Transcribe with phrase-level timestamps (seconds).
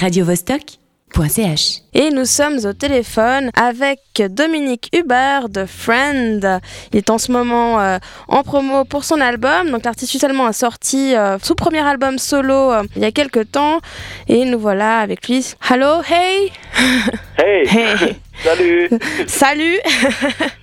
[0.00, 1.82] radiovostok.ch.
[1.92, 4.00] Et nous sommes au téléphone avec
[4.30, 6.60] Dominique Hubert de Friend.
[6.92, 9.70] Il est en ce moment euh, en promo pour son album.
[9.70, 13.50] Donc l'artiste allemand a sorti euh, son premier album solo euh, il y a quelques
[13.52, 13.80] temps.
[14.28, 15.44] Et nous voilà avec lui.
[15.68, 16.50] Hello, hey
[17.36, 18.88] Hey, Hey Salut
[19.26, 19.78] Salut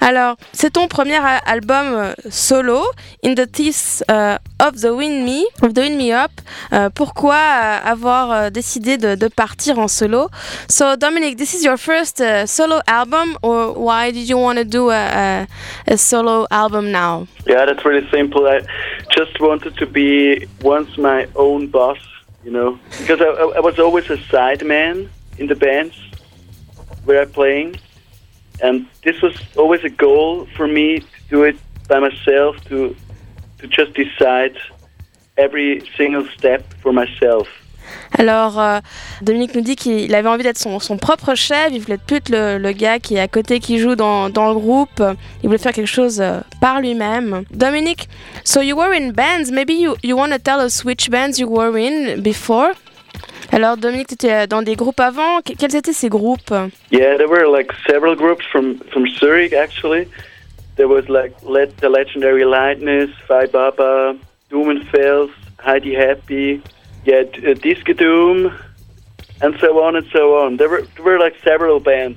[0.00, 2.84] Alors, c'est ton premier album euh, solo,
[3.24, 6.30] In the Teeth euh, of the Wind Me, of the Wind Me Up.
[6.72, 10.28] Euh, pourquoi euh, avoir euh, décidé de, de partir en solo?
[10.68, 14.64] So, Dominic, this is your first uh, solo album, or why did you want to
[14.64, 15.46] do a, a,
[15.86, 17.26] a solo album now?
[17.46, 18.46] Yeah, that's really simple.
[18.46, 18.60] I
[19.10, 21.98] just wanted to be once my own boss,
[22.44, 25.08] you know, because I, I I was always a sideman
[25.38, 25.94] in the bands
[27.04, 27.76] where I'm playing,
[28.62, 31.56] and this was always a goal for me to do it
[31.88, 32.94] by myself, to
[33.58, 34.56] to just decide
[35.38, 37.48] every single step for myself.
[38.18, 38.80] Alors, euh,
[39.22, 42.30] Dominique nous dit qu'il avait envie d'être son, son propre chef, il voulait plus être
[42.30, 45.02] le, le gars qui est à côté, qui joue dans, dans le groupe,
[45.42, 47.44] il voulait faire quelque chose euh, par lui-même.
[47.52, 48.08] Dominique,
[48.44, 51.48] so you were in bands, maybe you, you want to tell us which bands you
[51.48, 52.72] were in before?
[53.52, 56.52] Alors, Dominique, tu étais dans des groupes avant, Que- quels étaient ces groupes?
[56.90, 60.08] Yeah, there were like several groups from from Zurich actually.
[60.76, 64.14] There was like Le- the legendary Lightness, Phi Baba,
[64.50, 65.30] Doomenfels,
[65.64, 66.60] Heidi Happy,
[67.06, 68.50] yeah, uh, Disco Doom,
[69.40, 70.56] and so on and so on.
[70.56, 72.16] There were there were like several bands.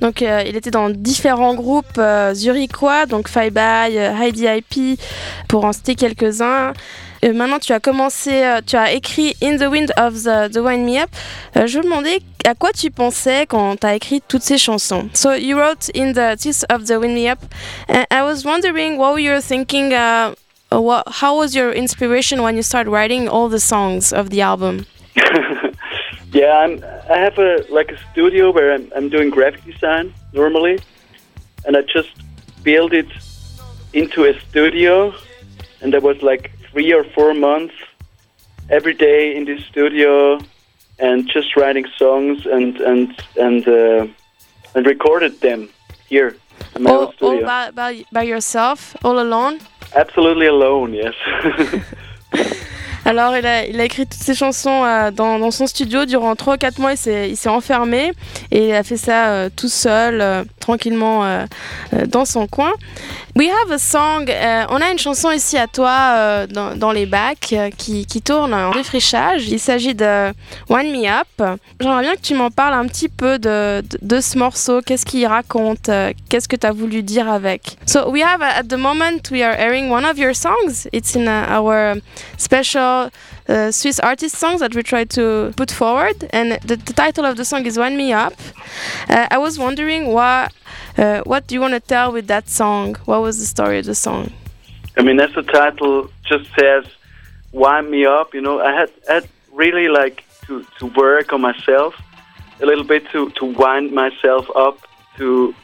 [0.00, 4.98] Donc, euh, il était dans différents groupes euh, zurichois, donc Five By, euh, Heidi IP,
[5.48, 6.72] pour en citer quelques-uns.
[7.24, 10.58] Euh, maintenant, tu as commencé, euh, tu as écrit In the Wind of the, the
[10.58, 11.08] Wind Me Up.
[11.56, 15.08] Euh, je me demandais à quoi tu pensais quand tu as écrit toutes ces chansons.
[15.14, 17.38] So, you wrote In the Teeth of the Wind Me Up.
[17.88, 20.34] And I was wondering what were you were thinking, uh,
[20.70, 24.84] what, how was your inspiration when you started writing all the songs of the album?
[26.32, 26.84] yeah, I'm.
[27.08, 30.80] I have a like a studio where I'm, I'm doing graphic design normally,
[31.64, 32.10] and I just
[32.64, 33.06] built it
[33.92, 35.14] into a studio,
[35.80, 37.74] and there was like three or four months
[38.68, 40.38] every day in this studio,
[40.98, 44.06] and just writing songs and and and uh,
[44.74, 45.68] and recorded them
[46.08, 46.36] here
[46.76, 47.46] in my All, own all studio.
[47.46, 49.60] by, by, by yourself, all alone?
[49.94, 51.14] Absolutely alone, yes.
[53.06, 56.34] Alors, il a, il a écrit toutes ses chansons euh, dans, dans son studio durant
[56.36, 56.92] 3 ou 4 mois.
[56.92, 58.12] Il s'est, il s'est enfermé
[58.50, 61.44] et il a fait ça euh, tout seul, euh, tranquillement euh,
[61.92, 62.72] euh, dans son coin.
[63.36, 64.26] We have a song.
[64.28, 69.48] euh, on a une chanson ici à toi dans, les bacs qui, tourne en défrichage.
[69.48, 70.32] Il s'agit de
[70.68, 71.58] One Me Up.
[71.80, 74.80] J'aimerais bien que tu m'en parles un petit peu de, de, ce morceau.
[74.80, 75.90] Qu'est-ce qu'il raconte?
[76.28, 77.76] Qu'est-ce que tu as voulu dire avec?
[77.86, 80.88] So, we have at the moment, we are airing one of your songs.
[80.92, 81.96] It's in uh, our
[82.38, 83.10] special
[83.48, 87.36] uh, Swiss artist songs that we try to put forward, and the, the title of
[87.36, 88.34] the song is "Wind Me Up."
[89.08, 90.52] Uh, I was wondering what
[90.96, 92.96] uh, what do you want to tell with that song?
[93.04, 94.32] What was the story of the song?
[94.96, 96.84] I mean, as the title just says,
[97.52, 98.32] wind me up.
[98.32, 101.94] You know, I had had really like to to work on myself
[102.60, 104.78] a little bit to to wind myself up
[105.16, 105.54] to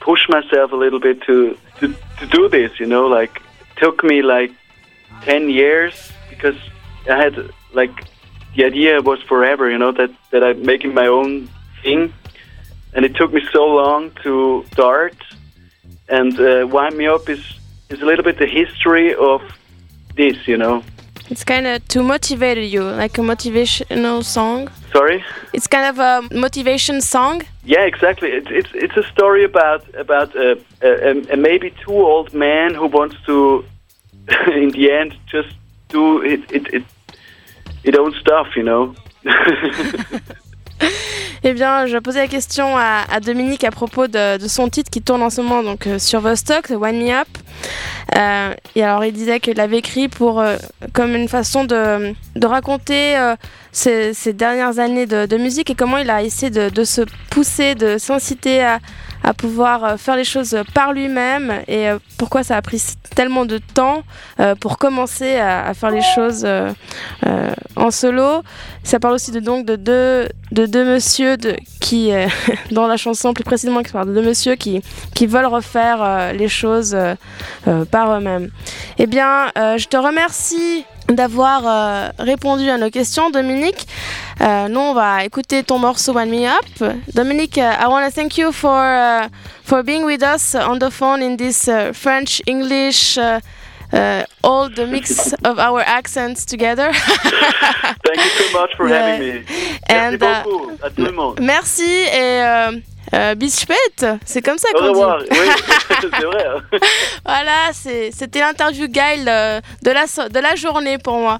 [0.00, 2.78] push myself a little bit to to to do this.
[2.78, 3.40] You know, like
[3.76, 4.52] took me like
[5.22, 6.56] ten years because
[7.10, 8.04] I had like
[8.56, 9.70] the idea was forever.
[9.70, 11.48] You know that that I'm making my own
[11.82, 12.12] thing,
[12.94, 15.16] and it took me so long to start.
[16.08, 17.42] And uh, wind me up is
[17.88, 19.40] is a little bit the history of
[20.16, 20.82] this, you know.
[21.30, 24.68] It's kind of to motivate you, like a motivational song.
[24.92, 25.24] Sorry.
[25.52, 27.42] It's kind of a motivation song.
[27.64, 28.30] Yeah, exactly.
[28.30, 32.86] It's it's it's a story about about a, a, a maybe too old man who
[32.86, 33.64] wants to,
[34.52, 35.54] in the end, just
[35.92, 36.84] do it it it,
[37.84, 38.94] it own stuff, you know.
[41.44, 44.90] Eh bien, je posais la question à, à Dominique à propos de, de son titre
[44.90, 47.26] qui tourne en ce moment donc, euh, sur Vostok, One Me Up.
[48.16, 50.56] Euh, et alors, il disait qu'il l'avait écrit pour, euh,
[50.92, 53.34] comme une façon de, de raconter euh,
[53.72, 57.74] ses, ses dernières années de, de musique et comment il a essayé de se pousser,
[57.74, 58.78] de s'inciter à,
[59.22, 61.62] à pouvoir euh, faire les choses par lui-même.
[61.68, 62.82] Et euh, pourquoi ça a pris
[63.14, 64.02] tellement de temps
[64.40, 66.46] euh, pour commencer à, faire les choses
[67.82, 68.42] en solo.
[68.84, 70.98] Ça parle aussi de, donc de deux, de deux
[71.80, 72.26] qui, euh,
[72.70, 74.82] dans la chanson plus précisément, qui parle de deux qui,
[75.14, 78.50] qui veulent refaire euh, les choses euh, par eux-mêmes.
[78.98, 83.86] Eh bien, je te remercie d'avoir répondu à nos questions, Dominique.
[84.40, 86.94] Nous, on va écouter ton morceau One Me Up.
[87.14, 89.28] Dominique, I want to thank you for,
[89.64, 93.18] for being with us on the phone in this French-English
[93.92, 96.92] uh, all the mix of our accents together.
[98.04, 99.44] Thank you so much for having me.
[99.88, 101.40] And, merci beaucoup à tout le monde.
[101.40, 102.72] Merci et euh,
[103.14, 103.34] euh
[104.24, 105.28] c'est comme ça qu'on dit.
[105.30, 105.36] Oui,
[106.00, 106.46] c'est vrai.
[106.46, 106.78] Hein.
[107.24, 111.38] voilà, c'était l'interview Gail euh, de, la, de la journée pour moi.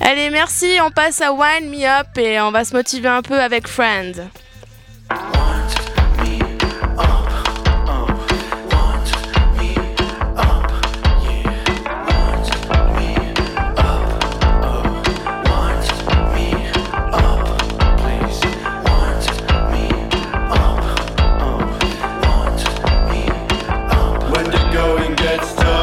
[0.00, 3.38] Allez, merci, on passe à Wine Me Up et on va se motiver un peu
[3.38, 4.28] avec Friend.
[25.42, 25.81] It's time.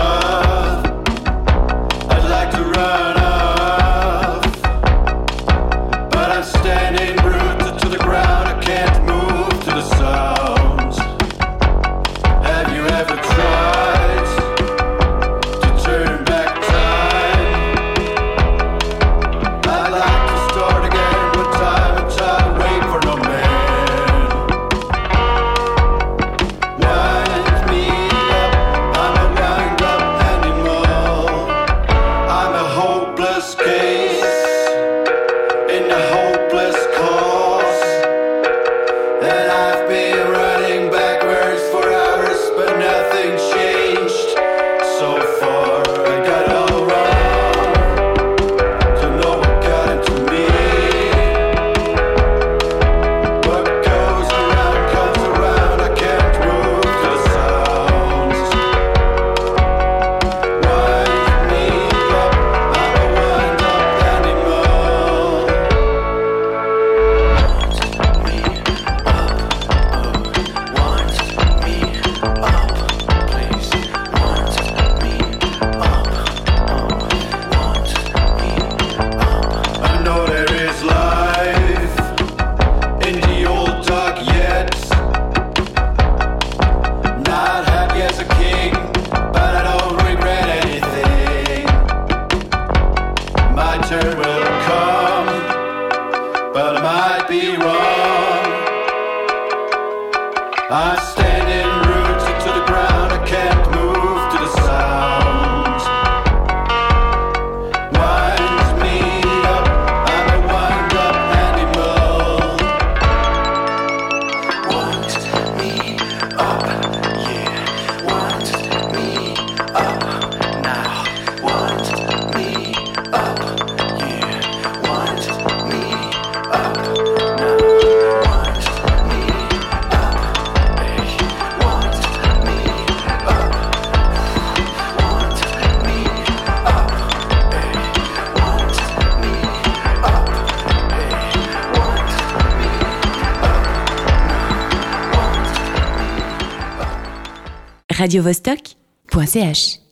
[148.00, 149.89] radiovostok.ch